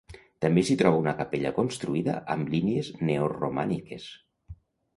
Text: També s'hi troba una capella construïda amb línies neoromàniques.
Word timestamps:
També 0.45 0.61
s'hi 0.69 0.77
troba 0.79 1.01
una 1.01 1.13
capella 1.19 1.51
construïda 1.59 2.17
amb 2.37 2.51
línies 2.55 2.91
neoromàniques. 3.13 4.13